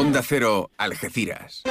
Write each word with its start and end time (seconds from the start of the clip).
Onda 0.00 0.22
Cero, 0.22 0.70
Algeciras. 0.78 1.62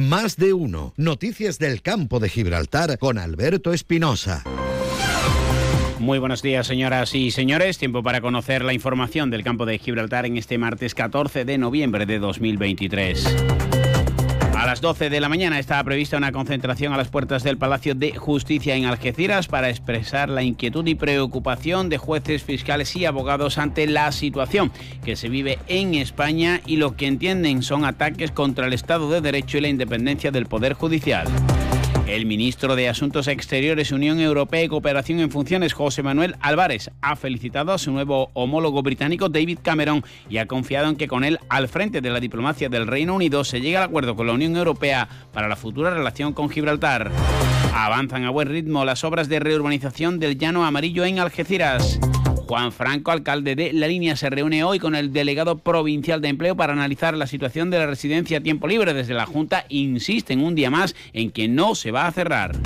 Más 0.00 0.36
de 0.36 0.52
uno. 0.54 0.94
Noticias 0.96 1.60
del 1.60 1.80
campo 1.80 2.18
de 2.18 2.28
Gibraltar 2.28 2.98
con 2.98 3.18
Alberto 3.18 3.72
Espinosa. 3.72 4.42
Muy 6.00 6.18
buenos 6.18 6.42
días, 6.42 6.66
señoras 6.66 7.14
y 7.14 7.30
señores. 7.30 7.78
Tiempo 7.78 8.02
para 8.02 8.20
conocer 8.20 8.64
la 8.64 8.72
información 8.72 9.30
del 9.30 9.44
campo 9.44 9.64
de 9.64 9.78
Gibraltar 9.78 10.26
en 10.26 10.38
este 10.38 10.58
martes 10.58 10.96
14 10.96 11.44
de 11.44 11.56
noviembre 11.56 12.04
de 12.04 12.18
2023. 12.18 13.77
Las 14.78 14.82
12 14.94 15.10
de 15.10 15.20
la 15.20 15.28
mañana 15.28 15.58
está 15.58 15.82
prevista 15.82 16.18
una 16.18 16.30
concentración 16.30 16.92
a 16.92 16.96
las 16.96 17.08
puertas 17.08 17.42
del 17.42 17.58
Palacio 17.58 17.96
de 17.96 18.12
Justicia 18.14 18.76
en 18.76 18.84
Algeciras 18.84 19.48
para 19.48 19.70
expresar 19.70 20.28
la 20.28 20.44
inquietud 20.44 20.86
y 20.86 20.94
preocupación 20.94 21.88
de 21.88 21.98
jueces, 21.98 22.44
fiscales 22.44 22.94
y 22.94 23.04
abogados 23.04 23.58
ante 23.58 23.88
la 23.88 24.12
situación 24.12 24.70
que 25.04 25.16
se 25.16 25.28
vive 25.28 25.58
en 25.66 25.96
España 25.96 26.60
y 26.64 26.76
lo 26.76 26.94
que 26.94 27.08
entienden 27.08 27.64
son 27.64 27.84
ataques 27.84 28.30
contra 28.30 28.68
el 28.68 28.72
Estado 28.72 29.10
de 29.10 29.20
Derecho 29.20 29.58
y 29.58 29.62
la 29.62 29.68
independencia 29.68 30.30
del 30.30 30.46
Poder 30.46 30.74
Judicial. 30.74 31.26
El 32.08 32.24
ministro 32.24 32.74
de 32.74 32.88
Asuntos 32.88 33.28
Exteriores, 33.28 33.92
Unión 33.92 34.18
Europea 34.18 34.64
y 34.64 34.68
Cooperación 34.68 35.20
en 35.20 35.30
Funciones, 35.30 35.74
José 35.74 36.02
Manuel 36.02 36.36
Álvarez, 36.40 36.90
ha 37.02 37.16
felicitado 37.16 37.70
a 37.70 37.76
su 37.76 37.92
nuevo 37.92 38.30
homólogo 38.32 38.82
británico, 38.82 39.28
David 39.28 39.58
Cameron, 39.62 40.02
y 40.30 40.38
ha 40.38 40.46
confiado 40.46 40.88
en 40.88 40.96
que 40.96 41.06
con 41.06 41.22
él 41.22 41.38
al 41.50 41.68
frente 41.68 42.00
de 42.00 42.08
la 42.08 42.18
diplomacia 42.18 42.70
del 42.70 42.86
Reino 42.86 43.14
Unido 43.14 43.44
se 43.44 43.60
llegue 43.60 43.76
al 43.76 43.84
acuerdo 43.84 44.16
con 44.16 44.26
la 44.26 44.32
Unión 44.32 44.56
Europea 44.56 45.06
para 45.34 45.48
la 45.48 45.56
futura 45.56 45.90
relación 45.90 46.32
con 46.32 46.48
Gibraltar. 46.48 47.12
Avanzan 47.74 48.24
a 48.24 48.30
buen 48.30 48.48
ritmo 48.48 48.86
las 48.86 49.04
obras 49.04 49.28
de 49.28 49.40
reurbanización 49.40 50.18
del 50.18 50.38
Llano 50.38 50.64
Amarillo 50.64 51.04
en 51.04 51.18
Algeciras. 51.18 52.00
Juan 52.48 52.72
Franco, 52.72 53.10
alcalde 53.10 53.54
de 53.54 53.74
La 53.74 53.88
Línea, 53.88 54.16
se 54.16 54.30
reúne 54.30 54.64
hoy 54.64 54.78
con 54.78 54.94
el 54.94 55.12
delegado 55.12 55.58
provincial 55.58 56.22
de 56.22 56.28
empleo 56.28 56.56
para 56.56 56.72
analizar 56.72 57.14
la 57.14 57.26
situación 57.26 57.68
de 57.68 57.78
la 57.78 57.86
residencia 57.86 58.38
a 58.38 58.40
tiempo 58.40 58.66
libre. 58.66 58.94
Desde 58.94 59.12
la 59.12 59.26
Junta 59.26 59.66
insisten 59.68 60.42
un 60.42 60.54
día 60.54 60.70
más 60.70 60.96
en 61.12 61.30
que 61.30 61.46
no 61.46 61.74
se 61.74 61.90
va 61.90 62.06
a 62.06 62.12
cerrar. 62.12 62.56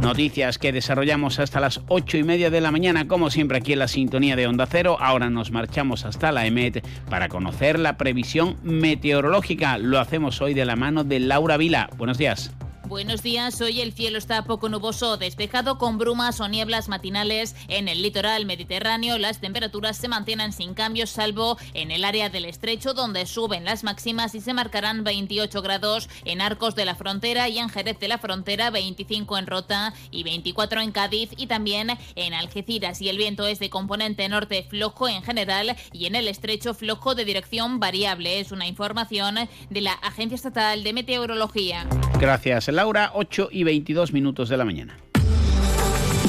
Noticias 0.00 0.56
que 0.56 0.72
desarrollamos 0.72 1.40
hasta 1.40 1.60
las 1.60 1.82
ocho 1.88 2.16
y 2.16 2.24
media 2.24 2.48
de 2.48 2.62
la 2.62 2.70
mañana, 2.70 3.06
como 3.06 3.28
siempre 3.28 3.58
aquí 3.58 3.74
en 3.74 3.80
la 3.80 3.88
sintonía 3.88 4.34
de 4.34 4.46
Onda 4.46 4.66
Cero. 4.66 4.96
Ahora 4.98 5.28
nos 5.28 5.50
marchamos 5.50 6.06
hasta 6.06 6.32
la 6.32 6.46
EMET 6.46 6.82
para 7.10 7.28
conocer 7.28 7.78
la 7.78 7.98
previsión 7.98 8.56
meteorológica. 8.62 9.76
Lo 9.76 9.98
hacemos 9.98 10.40
hoy 10.40 10.54
de 10.54 10.64
la 10.64 10.76
mano 10.76 11.04
de 11.04 11.20
Laura 11.20 11.58
Vila. 11.58 11.90
Buenos 11.98 12.16
días. 12.16 12.50
Buenos 12.88 13.22
días, 13.22 13.60
hoy 13.60 13.82
el 13.82 13.92
cielo 13.92 14.16
está 14.16 14.44
poco 14.44 14.70
nuboso, 14.70 15.18
despejado 15.18 15.76
con 15.76 15.98
brumas 15.98 16.40
o 16.40 16.48
nieblas 16.48 16.88
matinales 16.88 17.54
en 17.68 17.86
el 17.86 18.00
litoral 18.00 18.46
mediterráneo. 18.46 19.18
Las 19.18 19.42
temperaturas 19.42 19.98
se 19.98 20.08
mantienen 20.08 20.54
sin 20.54 20.72
cambios, 20.72 21.10
salvo 21.10 21.58
en 21.74 21.90
el 21.90 22.02
área 22.02 22.30
del 22.30 22.46
estrecho, 22.46 22.94
donde 22.94 23.26
suben 23.26 23.66
las 23.66 23.84
máximas 23.84 24.34
y 24.34 24.40
se 24.40 24.54
marcarán 24.54 25.04
28 25.04 25.60
grados 25.60 26.08
en 26.24 26.40
Arcos 26.40 26.74
de 26.76 26.86
la 26.86 26.94
Frontera 26.94 27.50
y 27.50 27.58
en 27.58 27.68
Jerez 27.68 27.98
de 28.00 28.08
la 28.08 28.16
Frontera, 28.16 28.70
25 28.70 29.36
en 29.36 29.46
Rota 29.46 29.92
y 30.10 30.22
24 30.22 30.80
en 30.80 30.90
Cádiz 30.90 31.28
y 31.36 31.46
también 31.46 31.90
en 32.16 32.32
Algeciras. 32.32 33.02
Y 33.02 33.10
el 33.10 33.18
viento 33.18 33.46
es 33.46 33.58
de 33.58 33.68
componente 33.68 34.26
norte 34.30 34.62
flojo 34.62 35.08
en 35.08 35.22
general 35.22 35.76
y 35.92 36.06
en 36.06 36.14
el 36.14 36.26
estrecho 36.26 36.72
flojo 36.72 37.14
de 37.14 37.26
dirección 37.26 37.80
variable. 37.80 38.40
Es 38.40 38.50
una 38.50 38.66
información 38.66 39.36
de 39.68 39.80
la 39.82 39.92
Agencia 39.92 40.36
Estatal 40.36 40.82
de 40.82 40.94
Meteorología. 40.94 41.86
Gracias. 42.18 42.77
Laura, 42.78 43.10
8 43.12 43.48
y 43.50 43.64
22 43.64 44.12
minutos 44.12 44.48
de 44.48 44.56
la 44.56 44.64
mañana. 44.64 44.96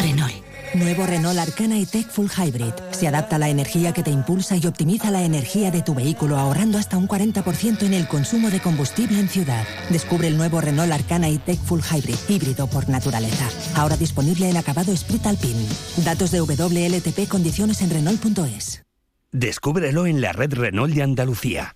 Renault. 0.02 0.34
Nuevo 0.74 1.06
Renault 1.06 1.38
Arcana 1.38 1.78
y 1.78 1.86
Tech 1.86 2.08
Full 2.08 2.26
Hybrid. 2.26 2.74
Se 2.90 3.08
adapta 3.08 3.36
a 3.36 3.40
la 3.40 3.50
energía 3.50 3.94
que 3.94 4.02
te 4.02 4.10
impulsa 4.10 4.58
y 4.58 4.66
optimiza 4.66 5.12
la 5.12 5.22
energía 5.22 5.70
de 5.70 5.84
tu 5.84 5.94
vehículo 5.94 6.40
ahorrando 6.40 6.80
hasta 6.80 6.98
un 6.98 7.08
40% 7.08 7.84
en 7.84 7.94
el 7.94 8.08
consumo 8.08 8.50
de 8.50 8.62
combustible 8.62 9.20
en 9.20 9.30
ciudad. 9.30 9.64
Descubre 9.92 10.28
el 10.28 10.38
nuevo 10.38 10.60
Renault 10.60 10.92
Arcana 10.92 11.30
y 11.30 11.38
Tech 11.38 11.60
Full 11.60 11.82
Hybrid, 11.82 12.18
híbrido 12.28 12.66
por 12.66 12.90
naturaleza. 12.90 13.48
Ahora 13.76 13.96
disponible 13.96 14.50
en 14.50 14.58
acabado 14.58 14.92
Sprit 14.98 15.28
Alpine. 15.28 15.68
Datos 15.98 16.32
de 16.32 16.42
WLTP 16.42 17.30
condiciones 17.30 17.84
en 17.84 17.92
Renault.es. 17.92 18.82
Descúbrelo 19.32 20.08
en 20.08 20.20
la 20.20 20.32
red 20.32 20.52
Renault 20.52 20.96
de 20.96 21.04
Andalucía. 21.04 21.76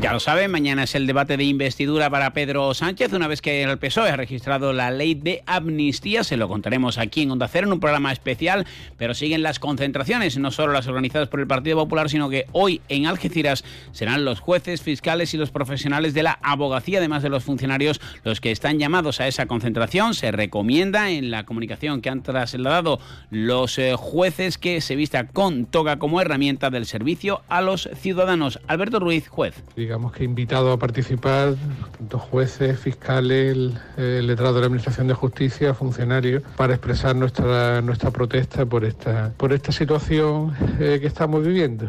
Ya 0.00 0.14
lo 0.14 0.20
saben, 0.20 0.50
mañana 0.50 0.84
es 0.84 0.94
el 0.94 1.06
debate 1.06 1.36
de 1.36 1.44
investidura 1.44 2.08
para 2.08 2.32
Pedro 2.32 2.72
Sánchez. 2.72 3.12
Una 3.12 3.28
vez 3.28 3.42
que 3.42 3.62
el 3.62 3.78
PSOE 3.78 4.08
ha 4.08 4.16
registrado 4.16 4.72
la 4.72 4.90
ley 4.90 5.14
de 5.14 5.42
amnistía, 5.44 6.24
se 6.24 6.38
lo 6.38 6.48
contaremos 6.48 6.96
aquí 6.96 7.20
en 7.20 7.32
Onda 7.32 7.48
Cero 7.48 7.66
en 7.66 7.74
un 7.74 7.80
programa 7.80 8.10
especial, 8.10 8.66
pero 8.96 9.12
siguen 9.12 9.42
las 9.42 9.58
concentraciones, 9.58 10.38
no 10.38 10.52
solo 10.52 10.72
las 10.72 10.86
organizadas 10.86 11.28
por 11.28 11.40
el 11.40 11.46
Partido 11.46 11.76
Popular, 11.76 12.08
sino 12.08 12.30
que 12.30 12.46
hoy 12.52 12.80
en 12.88 13.04
Algeciras 13.04 13.62
serán 13.92 14.24
los 14.24 14.40
jueces, 14.40 14.80
fiscales 14.80 15.34
y 15.34 15.36
los 15.36 15.50
profesionales 15.50 16.14
de 16.14 16.22
la 16.22 16.38
abogacía, 16.42 16.96
además 16.96 17.22
de 17.22 17.28
los 17.28 17.44
funcionarios, 17.44 18.00
los 18.24 18.40
que 18.40 18.52
están 18.52 18.78
llamados 18.78 19.20
a 19.20 19.28
esa 19.28 19.44
concentración. 19.44 20.14
Se 20.14 20.32
recomienda 20.32 21.10
en 21.10 21.30
la 21.30 21.44
comunicación 21.44 22.00
que 22.00 22.08
han 22.08 22.22
trasladado 22.22 23.00
los 23.30 23.78
eh, 23.78 23.96
jueces 23.98 24.56
que 24.56 24.80
se 24.80 24.96
vista 24.96 25.26
con 25.26 25.66
toga 25.66 25.98
como 25.98 26.22
herramienta 26.22 26.70
del 26.70 26.86
servicio 26.86 27.42
a 27.50 27.60
los 27.60 27.90
ciudadanos. 27.96 28.60
Alberto 28.66 28.98
Ruiz, 28.98 29.28
juez 29.28 29.62
digamos 29.90 30.12
que 30.12 30.22
invitado 30.22 30.70
a 30.70 30.78
participar 30.78 31.56
tanto 31.98 32.20
jueces, 32.20 32.78
fiscales, 32.78 33.56
el, 33.96 34.26
letrado 34.28 34.54
de 34.54 34.60
la 34.60 34.66
Administración 34.66 35.08
de 35.08 35.14
Justicia, 35.14 35.74
funcionarios, 35.74 36.44
para 36.56 36.74
expresar 36.74 37.16
nuestra, 37.16 37.82
nuestra 37.82 38.12
protesta 38.12 38.64
por 38.64 38.84
esta, 38.84 39.32
por 39.36 39.52
esta 39.52 39.72
situación 39.72 40.54
eh, 40.78 40.98
que 41.00 41.08
estamos 41.08 41.44
viviendo. 41.44 41.88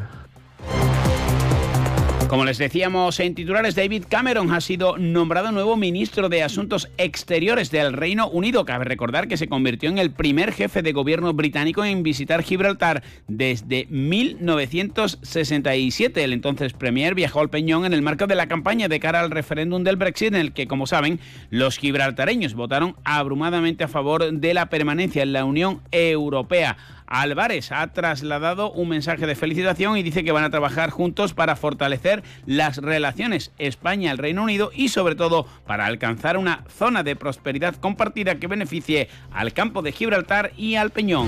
Como 2.31 2.45
les 2.45 2.57
decíamos 2.57 3.19
en 3.19 3.35
titulares, 3.35 3.75
David 3.75 4.05
Cameron 4.07 4.53
ha 4.53 4.61
sido 4.61 4.97
nombrado 4.97 5.51
nuevo 5.51 5.75
ministro 5.75 6.29
de 6.29 6.43
Asuntos 6.43 6.87
Exteriores 6.97 7.71
del 7.71 7.91
Reino 7.91 8.29
Unido. 8.29 8.63
Cabe 8.63 8.85
recordar 8.85 9.27
que 9.27 9.35
se 9.35 9.49
convirtió 9.49 9.89
en 9.89 9.97
el 9.97 10.11
primer 10.11 10.53
jefe 10.53 10.81
de 10.81 10.93
gobierno 10.93 11.33
británico 11.33 11.83
en 11.83 12.03
visitar 12.03 12.41
Gibraltar 12.41 13.03
desde 13.27 13.85
1967. 13.89 16.23
El 16.23 16.31
entonces 16.31 16.71
premier 16.71 17.15
viajó 17.15 17.41
al 17.41 17.49
Peñón 17.49 17.83
en 17.83 17.91
el 17.91 18.01
marco 18.01 18.27
de 18.27 18.35
la 18.35 18.47
campaña 18.47 18.87
de 18.87 19.01
cara 19.01 19.19
al 19.19 19.29
referéndum 19.29 19.83
del 19.83 19.97
Brexit, 19.97 20.29
en 20.29 20.35
el 20.35 20.53
que, 20.53 20.67
como 20.67 20.87
saben, 20.87 21.19
los 21.49 21.77
gibraltareños 21.77 22.53
votaron 22.53 22.95
abrumadamente 23.03 23.83
a 23.83 23.89
favor 23.89 24.31
de 24.31 24.53
la 24.53 24.67
permanencia 24.67 25.23
en 25.23 25.33
la 25.33 25.43
Unión 25.43 25.81
Europea. 25.91 26.77
Álvarez 27.11 27.73
ha 27.73 27.85
trasladado 27.87 28.71
un 28.71 28.87
mensaje 28.87 29.27
de 29.27 29.35
felicitación 29.35 29.97
y 29.97 30.03
dice 30.03 30.23
que 30.23 30.31
van 30.31 30.45
a 30.45 30.49
trabajar 30.49 30.91
juntos 30.91 31.33
para 31.33 31.57
fortalecer 31.57 32.23
las 32.45 32.77
relaciones 32.77 33.51
España-el 33.57 34.17
Reino 34.17 34.43
Unido 34.43 34.71
y 34.73 34.87
sobre 34.87 35.15
todo 35.15 35.45
para 35.67 35.85
alcanzar 35.87 36.37
una 36.37 36.63
zona 36.69 37.03
de 37.03 37.17
prosperidad 37.17 37.75
compartida 37.75 38.35
que 38.35 38.47
beneficie 38.47 39.09
al 39.33 39.51
campo 39.51 39.81
de 39.81 39.91
Gibraltar 39.91 40.53
y 40.55 40.75
al 40.75 40.91
Peñón. 40.91 41.27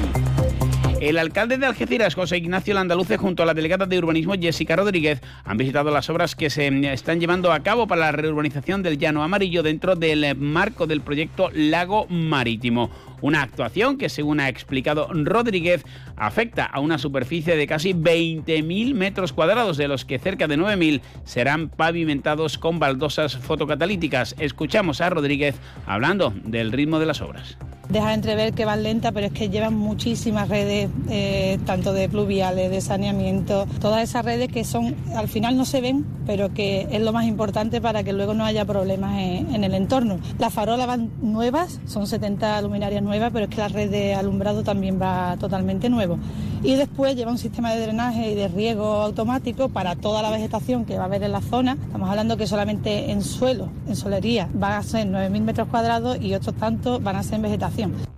El 1.04 1.18
alcalde 1.18 1.58
de 1.58 1.66
Algeciras, 1.66 2.16
José 2.16 2.38
Ignacio 2.38 2.74
Landaluce, 2.74 3.18
junto 3.18 3.44
a 3.44 3.46
la 3.46 3.54
delegada 3.54 3.86
de 3.86 3.98
urbanismo 3.98 4.36
Jessica 4.40 4.78
Rodríguez, 4.78 5.22
han 5.44 5.58
visitado 5.58 5.92
las 5.92 6.10
obras 6.10 6.34
que 6.34 6.50
se 6.50 6.70
están 6.94 7.20
llevando 7.20 7.52
a 7.52 7.60
cabo 7.60 7.88
para 7.88 8.00
la 8.00 8.12
reurbanización 8.14 8.84
del 8.84 8.98
Llano 8.98 9.22
Amarillo 9.22 9.64
dentro 9.64 9.98
del 9.98 10.38
marco 10.38 10.88
del 10.88 11.02
proyecto 11.02 11.50
Lago 11.54 12.08
Marítimo. 12.08 12.90
Una 13.20 13.42
actuación 13.42 13.98
que, 13.98 14.08
según 14.08 14.40
ha 14.40 14.48
explicado 14.48 15.10
Rodríguez, 15.12 15.84
afecta 16.16 16.64
a 16.64 16.80
una 16.80 16.98
superficie 16.98 17.58
de 17.58 17.68
casi 17.68 17.94
20.000 17.94 18.94
metros 18.94 19.34
cuadrados, 19.34 19.76
de 19.76 19.90
los 19.90 20.06
que 20.06 20.20
cerca 20.20 20.48
de 20.48 20.58
9.000 20.58 21.02
serán 21.26 21.68
pavimentados 21.68 22.58
con 22.58 22.80
baldosas 22.80 23.36
fotocatalíticas. 23.36 24.38
Escuchamos 24.40 25.02
a 25.02 25.10
Rodríguez 25.10 25.56
hablando 25.86 26.34
del 26.46 26.72
ritmo 26.72 26.98
de 27.00 27.08
las 27.08 27.20
obras 27.20 27.58
deja 27.90 28.14
entrever 28.14 28.54
que 28.54 28.66
van 28.66 28.84
lenta, 28.84 29.12
pero 29.12 29.28
es 29.28 29.34
que 29.34 29.50
llevan 29.50 29.76
muchísimas 29.76 30.50
redes, 30.50 30.90
eh, 31.10 31.60
tanto 31.66 31.94
de 31.94 32.10
pluviales, 32.10 32.72
de 32.72 32.82
saneamiento, 32.82 33.68
todas 33.80 34.04
esas 34.04 34.26
redes 34.26 34.50
que 34.50 34.64
son, 34.64 34.96
al 35.16 35.28
final 35.28 35.58
no 35.58 35.66
se 35.66 35.82
ven, 35.82 36.06
pero 36.26 36.54
que 36.54 36.88
es 36.92 37.02
lo 37.02 37.14
más 37.14 37.26
importante 37.26 37.82
para 37.82 38.04
que 38.04 38.14
luego 38.14 38.34
no 38.34 38.46
haya 38.46 38.66
problemas 38.66 39.18
en, 39.20 39.54
en 39.54 39.64
el 39.64 39.74
entorno. 39.74 40.20
Las 40.40 40.54
farolas 40.54 40.88
van 40.88 41.12
nuevas, 41.22 41.80
son 41.86 42.08
70 42.08 42.62
luminarias 42.62 43.04
nuevas, 43.04 43.32
pero 43.34 43.46
es 43.46 43.52
que 43.52 43.58
la 43.58 43.68
red 43.68 43.90
de 43.90 44.16
alumbrado 44.16 44.64
también 44.64 45.00
va 45.02 45.36
totalmente 45.40 45.90
nuevo. 45.90 46.18
Y 46.64 46.76
después 46.76 47.16
lleva 47.16 47.32
un 47.32 47.38
sistema 47.38 47.74
de 47.74 47.82
drenaje 47.82 48.32
y 48.32 48.36
de 48.36 48.48
riego 48.48 48.86
automático 49.02 49.70
para 49.70 49.96
toda 49.96 50.22
la 50.22 50.32
vegetación 50.32 50.86
que 50.86 50.96
va 50.96 51.04
a 51.04 51.06
haber 51.06 51.24
en 51.24 51.34
la 51.34 51.42
zona. 51.42 51.74
Estamos 51.74 52.10
hablando 52.10 52.38
que 52.38 52.48
solamente 52.48 53.12
en 53.12 53.22
suelo, 53.22 53.70
en 53.88 53.96
solería, 53.96 54.50
van 54.54 54.74
a 54.74 54.84
ser 54.84 55.08
9.000 55.08 55.42
metros 55.42 55.68
cuadrados 55.68 56.18
y 56.22 56.34
otros 56.34 56.56
tantos 56.56 57.04
van 57.04 57.18
a 57.18 57.24
ser 57.24 57.36
en 57.36 57.42
vegetación. 57.44 58.13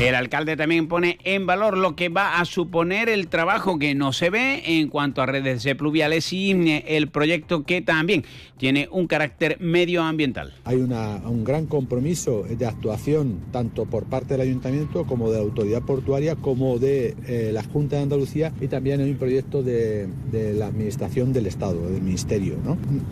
El 0.00 0.14
alcalde 0.14 0.56
también 0.56 0.86
pone 0.86 1.18
en 1.24 1.44
valor 1.44 1.76
lo 1.76 1.96
que 1.96 2.08
va 2.08 2.38
a 2.38 2.44
suponer 2.44 3.08
el 3.08 3.26
trabajo 3.26 3.80
que 3.80 3.96
no 3.96 4.12
se 4.12 4.30
ve 4.30 4.62
en 4.64 4.86
cuanto 4.88 5.22
a 5.22 5.26
redes 5.26 5.64
de 5.64 5.74
pluviales 5.74 6.32
y 6.32 6.52
eh, 6.52 6.84
el 6.86 7.08
proyecto 7.08 7.64
que 7.64 7.82
también 7.82 8.24
tiene 8.58 8.88
un 8.92 9.08
carácter 9.08 9.56
medioambiental. 9.60 10.54
Hay 10.64 10.76
un 10.76 11.42
gran 11.42 11.66
compromiso 11.66 12.44
de 12.44 12.64
actuación 12.64 13.40
tanto 13.50 13.86
por 13.86 14.04
parte 14.04 14.34
del 14.34 14.42
ayuntamiento 14.42 15.04
como 15.04 15.32
de 15.32 15.38
la 15.38 15.42
autoridad 15.42 15.82
portuaria 15.82 16.36
como 16.36 16.78
de 16.78 17.16
eh, 17.26 17.50
la 17.52 17.64
Junta 17.64 17.96
de 17.96 18.02
Andalucía 18.02 18.52
y 18.60 18.68
también 18.68 19.00
hay 19.00 19.10
un 19.10 19.18
proyecto 19.18 19.64
de, 19.64 20.08
la 20.32 20.66
administración 20.66 21.32
del 21.32 21.46
Estado, 21.46 21.90
del 21.90 22.02
Ministerio. 22.02 22.54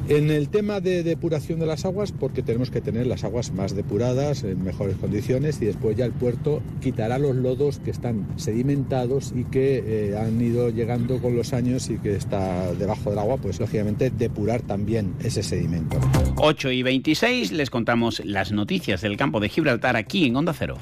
En 0.09 0.31
el 0.31 0.49
tema 0.50 0.81
de 0.81 1.03
depuración 1.03 1.59
de 1.59 1.67
las 1.67 1.85
aguas, 1.85 2.12
porque 2.12 2.43
tenemos 2.43 2.71
que 2.71 2.81
tener 2.81 3.09
las 3.09 3.25
aguas 3.25 3.53
más 3.53 3.75
depuradas, 3.75 4.44
en 4.44 4.62
mejores 4.62 4.97
condiciones 4.97 5.61
y 5.61 5.67
después 5.67 5.97
ya 5.97 6.05
el 6.05 6.12
puerto 6.12 6.62
quitará 6.81 7.19
los 7.19 7.37
lodos 7.37 7.78
que 7.78 7.90
están 7.90 8.26
sedimentados 8.37 9.32
y 9.34 9.44
que 9.44 9.82
eh, 10.11 10.19
han 10.19 10.40
ido 10.40 10.70
llegando 10.70 11.20
con 11.20 11.37
los 11.37 11.52
años 11.52 11.88
y 11.90 11.99
que 11.99 12.17
está 12.17 12.73
debajo 12.75 13.11
del 13.11 13.19
agua, 13.19 13.37
pues 13.38 13.61
lógicamente 13.61 14.11
depurar 14.11 14.62
también 14.62 15.14
ese 15.23 15.43
sedimento. 15.43 15.99
8 16.37 16.70
y 16.70 16.82
26 16.82 17.52
les 17.52 17.70
contamos 17.70 18.23
las 18.25 18.52
noticias 18.52 19.00
del 19.00 19.17
campo 19.17 19.40
de 19.40 19.49
Gibraltar 19.49 19.96
aquí 19.96 20.26
en 20.26 20.37
Onda 20.37 20.52
Cero. 20.52 20.78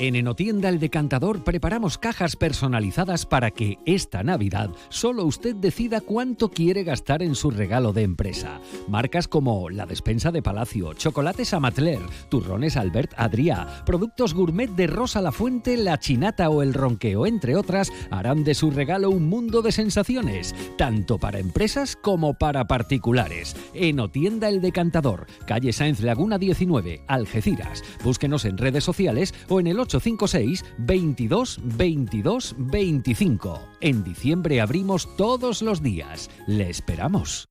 En 0.00 0.14
Enotienda 0.14 0.68
El 0.68 0.78
Decantador 0.78 1.42
preparamos 1.42 1.98
cajas 1.98 2.36
personalizadas 2.36 3.26
para 3.26 3.50
que 3.50 3.78
esta 3.84 4.22
Navidad 4.22 4.70
solo 4.90 5.24
usted 5.24 5.56
decida 5.56 6.00
cuánto 6.00 6.50
quiere 6.50 6.84
gastar 6.84 7.22
en 7.22 7.34
su 7.34 7.50
regalo 7.50 7.92
de 7.92 8.02
empresa. 8.02 8.60
Marcas 8.86 9.26
como 9.26 9.70
la 9.70 9.86
despensa 9.86 10.30
de 10.30 10.40
Palacio, 10.40 10.94
chocolates 10.94 11.52
Amatler, 11.52 12.00
turrones 12.28 12.76
Albert 12.76 13.12
Adrià, 13.16 13.84
productos 13.84 14.34
gourmet 14.34 14.70
de 14.70 14.86
Rosa 14.86 15.20
La 15.28 15.32
Fuente, 15.32 15.76
La 15.76 15.98
Chinata 15.98 16.48
o 16.48 16.62
El 16.62 16.72
Ronqueo, 16.72 17.26
entre 17.26 17.54
otras, 17.54 17.92
harán 18.10 18.44
de 18.44 18.54
su 18.54 18.70
regalo 18.70 19.10
un 19.10 19.28
mundo 19.28 19.60
de 19.60 19.72
sensaciones, 19.72 20.54
tanto 20.78 21.18
para 21.18 21.38
empresas 21.38 21.96
como 21.96 22.32
para 22.32 22.66
particulares. 22.66 23.54
Enotienda 23.74 24.48
El 24.48 24.62
Decantador, 24.62 25.26
calle 25.46 25.74
Sáenz 25.74 26.00
Laguna 26.00 26.38
19, 26.38 27.02
Algeciras. 27.08 27.84
Búsquenos 28.02 28.46
en 28.46 28.56
redes 28.56 28.84
sociales 28.84 29.34
o 29.50 29.60
en 29.60 29.66
el 29.66 29.78
856 29.80 30.64
22 30.78 31.60
22 31.62 32.54
25. 32.56 33.60
En 33.82 34.04
diciembre 34.04 34.62
abrimos 34.62 35.14
todos 35.18 35.60
los 35.60 35.82
días. 35.82 36.30
Le 36.46 36.70
esperamos. 36.70 37.50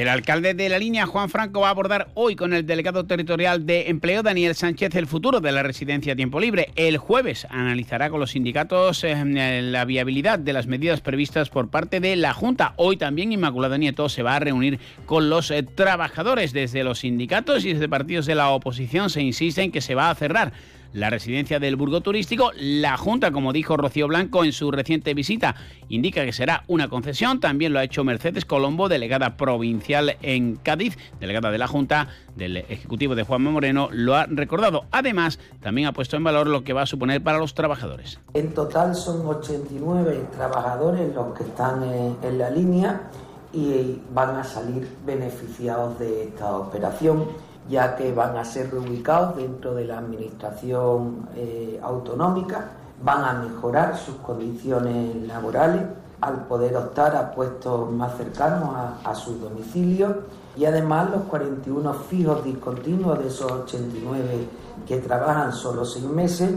El 0.00 0.08
alcalde 0.08 0.54
de 0.54 0.70
la 0.70 0.78
línea, 0.78 1.04
Juan 1.04 1.28
Franco, 1.28 1.60
va 1.60 1.66
a 1.66 1.72
abordar 1.72 2.08
hoy 2.14 2.34
con 2.34 2.54
el 2.54 2.64
delegado 2.64 3.04
territorial 3.04 3.66
de 3.66 3.90
empleo, 3.90 4.22
Daniel 4.22 4.54
Sánchez, 4.54 4.94
el 4.94 5.06
futuro 5.06 5.42
de 5.42 5.52
la 5.52 5.62
residencia 5.62 6.14
a 6.14 6.16
tiempo 6.16 6.40
libre. 6.40 6.70
El 6.74 6.96
jueves 6.96 7.46
analizará 7.50 8.08
con 8.08 8.18
los 8.18 8.30
sindicatos 8.30 9.04
eh, 9.04 9.60
la 9.62 9.84
viabilidad 9.84 10.38
de 10.38 10.54
las 10.54 10.66
medidas 10.66 11.02
previstas 11.02 11.50
por 11.50 11.68
parte 11.68 12.00
de 12.00 12.16
la 12.16 12.32
Junta. 12.32 12.72
Hoy 12.76 12.96
también 12.96 13.30
Inmaculada 13.30 13.76
Nieto 13.76 14.08
se 14.08 14.22
va 14.22 14.36
a 14.36 14.40
reunir 14.40 14.80
con 15.04 15.28
los 15.28 15.50
eh, 15.50 15.62
trabajadores. 15.64 16.54
Desde 16.54 16.82
los 16.82 17.00
sindicatos 17.00 17.66
y 17.66 17.74
desde 17.74 17.86
partidos 17.86 18.24
de 18.24 18.36
la 18.36 18.48
oposición 18.48 19.10
se 19.10 19.20
insiste 19.20 19.60
en 19.60 19.70
que 19.70 19.82
se 19.82 19.94
va 19.94 20.08
a 20.08 20.14
cerrar 20.14 20.54
la 20.92 21.10
residencia 21.10 21.58
del 21.60 21.76
Burgo 21.76 22.00
Turístico. 22.00 22.52
La 22.56 22.96
Junta, 22.96 23.30
como 23.30 23.52
dijo 23.52 23.76
Rocío 23.76 24.08
Blanco 24.08 24.44
en 24.44 24.52
su 24.52 24.70
reciente 24.70 25.14
visita, 25.14 25.54
indica 25.88 26.24
que 26.24 26.32
será 26.32 26.64
una 26.66 26.88
concesión. 26.88 27.40
También 27.40 27.72
lo 27.72 27.78
ha 27.78 27.84
hecho 27.84 28.04
Mercedes 28.04 28.44
Colombo, 28.44 28.88
delegada 28.88 29.36
provincial 29.36 30.16
en 30.22 30.56
Cádiz, 30.56 30.96
delegada 31.20 31.50
de 31.50 31.58
la 31.58 31.66
Junta 31.66 32.08
del 32.36 32.56
Ejecutivo 32.56 33.14
de 33.14 33.22
Juanma 33.22 33.50
Moreno, 33.50 33.88
lo 33.92 34.16
ha 34.16 34.26
recordado. 34.26 34.84
Además, 34.90 35.38
también 35.60 35.88
ha 35.88 35.92
puesto 35.92 36.16
en 36.16 36.24
valor 36.24 36.46
lo 36.46 36.64
que 36.64 36.72
va 36.72 36.82
a 36.82 36.86
suponer 36.86 37.22
para 37.22 37.38
los 37.38 37.54
trabajadores. 37.54 38.20
En 38.34 38.54
total 38.54 38.94
son 38.94 39.26
89 39.26 40.26
trabajadores 40.32 41.14
los 41.14 41.36
que 41.36 41.44
están 41.44 41.82
en 42.22 42.38
la 42.38 42.50
línea 42.50 43.10
y 43.52 44.00
van 44.14 44.36
a 44.36 44.44
salir 44.44 44.88
beneficiados 45.04 45.98
de 45.98 46.24
esta 46.24 46.56
operación 46.56 47.26
ya 47.70 47.94
que 47.94 48.12
van 48.12 48.36
a 48.36 48.44
ser 48.44 48.70
reubicados 48.72 49.36
dentro 49.36 49.74
de 49.74 49.84
la 49.84 49.98
administración 49.98 51.28
eh, 51.36 51.78
autonómica, 51.82 52.72
van 53.02 53.24
a 53.24 53.32
mejorar 53.44 53.96
sus 53.96 54.16
condiciones 54.16 55.16
laborales 55.26 55.82
al 56.20 56.46
poder 56.46 56.76
optar 56.76 57.16
a 57.16 57.32
puestos 57.32 57.90
más 57.92 58.16
cercanos 58.16 58.74
a, 59.04 59.14
su 59.14 59.38
domicilio 59.38 60.24
y 60.56 60.66
además 60.66 61.10
los 61.10 61.22
41 61.22 61.94
fijos 61.94 62.44
discontinuos 62.44 63.20
de 63.20 63.28
esos 63.28 63.50
89 63.50 64.48
que 64.86 64.98
trabajan 64.98 65.52
solo 65.52 65.84
seis 65.84 66.04
meses, 66.04 66.50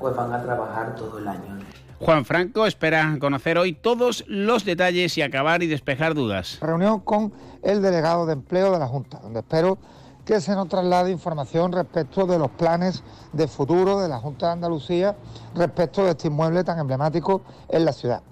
pues 0.00 0.16
van 0.16 0.32
a 0.32 0.42
trabajar 0.42 0.94
todo 0.94 1.18
el 1.18 1.28
año. 1.28 1.58
Juan 1.98 2.24
Franco 2.24 2.66
espera 2.66 3.16
conocer 3.20 3.58
hoy 3.58 3.74
todos 3.74 4.24
los 4.26 4.64
detalles 4.64 5.18
y 5.18 5.22
acabar 5.22 5.62
y 5.62 5.66
despejar 5.66 6.14
dudas. 6.14 6.58
Reunión 6.60 7.00
con 7.00 7.32
el 7.62 7.82
delegado 7.82 8.26
de 8.26 8.32
empleo 8.32 8.72
de 8.72 8.78
la 8.78 8.88
Junta, 8.88 9.18
donde 9.22 9.40
espero 9.40 9.78
que 10.24 10.40
se 10.40 10.54
nos 10.54 10.68
traslade 10.68 11.10
información 11.10 11.72
respecto 11.72 12.26
de 12.26 12.38
los 12.38 12.50
planes 12.50 13.02
de 13.32 13.48
futuro 13.48 14.00
de 14.00 14.08
la 14.08 14.18
Junta 14.18 14.46
de 14.46 14.52
Andalucía 14.52 15.16
respecto 15.54 16.04
de 16.04 16.10
este 16.10 16.28
inmueble 16.28 16.64
tan 16.64 16.78
emblemático 16.78 17.42
en 17.68 17.84
la 17.84 17.92
ciudad. 17.92 18.22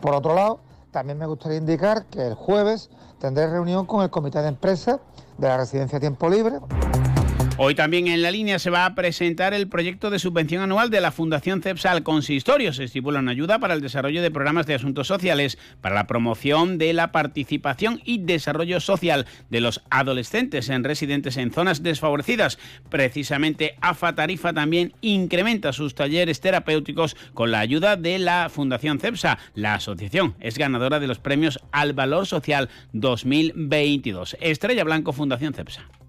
Por 0.00 0.14
otro 0.14 0.34
lado, 0.34 0.60
también 0.90 1.18
me 1.18 1.26
gustaría 1.26 1.58
indicar 1.58 2.06
que 2.06 2.26
el 2.26 2.34
jueves 2.34 2.90
tendré 3.18 3.48
reunión 3.48 3.86
con 3.86 4.02
el 4.02 4.10
Comité 4.10 4.40
de 4.42 4.48
Empresa 4.48 5.00
de 5.38 5.48
la 5.48 5.56
Residencia 5.56 6.00
Tiempo 6.00 6.28
Libre. 6.28 6.58
Hoy 7.62 7.74
también 7.74 8.08
en 8.08 8.22
la 8.22 8.30
línea 8.30 8.58
se 8.58 8.70
va 8.70 8.86
a 8.86 8.94
presentar 8.94 9.52
el 9.52 9.68
proyecto 9.68 10.08
de 10.08 10.18
subvención 10.18 10.62
anual 10.62 10.88
de 10.88 11.02
la 11.02 11.12
Fundación 11.12 11.60
CEPSA 11.60 11.90
al 11.90 12.02
consistorio. 12.02 12.72
Se 12.72 12.84
estipula 12.84 13.18
una 13.18 13.32
ayuda 13.32 13.58
para 13.58 13.74
el 13.74 13.82
desarrollo 13.82 14.22
de 14.22 14.30
programas 14.30 14.64
de 14.64 14.72
asuntos 14.72 15.08
sociales, 15.08 15.58
para 15.82 15.94
la 15.94 16.06
promoción 16.06 16.78
de 16.78 16.94
la 16.94 17.12
participación 17.12 18.00
y 18.06 18.16
desarrollo 18.16 18.80
social 18.80 19.26
de 19.50 19.60
los 19.60 19.82
adolescentes 19.90 20.70
en 20.70 20.84
residentes 20.84 21.36
en 21.36 21.52
zonas 21.52 21.82
desfavorecidas. 21.82 22.58
Precisamente 22.88 23.74
AFA 23.82 24.14
Tarifa 24.14 24.54
también 24.54 24.94
incrementa 25.02 25.74
sus 25.74 25.94
talleres 25.94 26.40
terapéuticos 26.40 27.14
con 27.34 27.50
la 27.50 27.60
ayuda 27.60 27.96
de 27.96 28.20
la 28.20 28.48
Fundación 28.48 29.00
CEPSA. 29.00 29.38
La 29.54 29.74
asociación 29.74 30.34
es 30.40 30.56
ganadora 30.56 30.98
de 30.98 31.08
los 31.08 31.18
premios 31.18 31.60
al 31.72 31.92
Valor 31.92 32.26
Social 32.26 32.70
2022. 32.94 34.38
Estrella 34.40 34.82
Blanco 34.82 35.12
Fundación 35.12 35.52
CEPSA. 35.52 35.99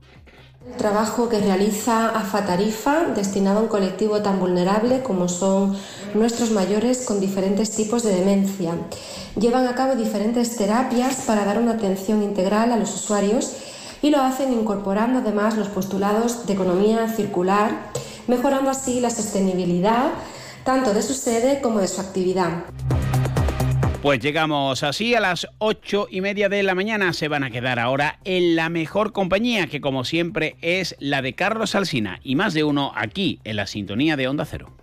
El 0.68 0.78
trabajo 0.78 1.28
que 1.28 1.40
realiza 1.40 2.10
AFA 2.10 2.46
Tarifa, 2.46 3.06
destinado 3.16 3.60
a 3.60 3.62
un 3.64 3.68
colectivo 3.68 4.22
tan 4.22 4.40
vulnerable 4.40 5.02
como 5.02 5.28
son 5.28 5.76
nuestros 6.14 6.52
mayores 6.52 7.06
con 7.06 7.20
diferentes 7.20 7.72
tipos 7.72 8.04
de 8.04 8.14
demencia. 8.14 8.74
Llevan 9.36 9.68
a 9.68 9.74
cabo 9.74 9.96
diferentes 9.96 10.56
terapias 10.56 11.24
para 11.26 11.46
dar 11.46 11.58
una 11.58 11.74
atención 11.74 12.22
integral 12.22 12.72
a 12.72 12.78
los 12.78 12.94
usuarios 12.94 13.54
y 14.04 14.12
lo 14.12 14.22
hacen 14.22 14.54
incorporando 14.54 15.20
además 15.20 15.58
los 15.58 15.68
postulados 15.68 16.46
de 16.46 16.54
economía 16.54 17.08
circular, 17.08 17.92
mejorando 18.28 18.70
así 18.70 19.00
la 19.00 19.10
sostenibilidad 19.10 20.12
tanto 20.64 20.94
de 20.94 21.02
su 21.02 21.14
sede 21.14 21.60
como 21.62 21.80
de 21.80 21.88
su 21.88 22.02
actividad. 22.02 22.66
Pues 24.02 24.20
llegamos 24.20 24.82
así 24.82 25.14
a 25.14 25.20
las 25.20 25.48
ocho 25.60 26.08
y 26.10 26.22
media 26.22 26.50
de 26.50 26.64
la 26.64 26.74
mañana. 26.74 27.14
Se 27.14 27.28
van 27.28 27.44
a 27.44 27.52
quedar 27.52 27.78
ahora 27.78 28.18
en 28.24 28.56
la 28.56 28.68
mejor 28.70 29.12
compañía, 29.12 29.68
que 29.68 29.80
como 29.80 30.06
siempre 30.06 30.56
es 30.62 30.96
la 30.98 31.22
de 31.22 31.34
Carlos 31.34 31.76
Alsina 31.76 32.20
y 32.24 32.36
más 32.36 32.56
de 32.56 32.64
uno 32.64 32.94
aquí 32.96 33.40
en 33.44 33.58
la 33.58 33.68
sintonía 33.68 34.18
de 34.18 34.28
Onda 34.28 34.46
Cero. 34.46 34.74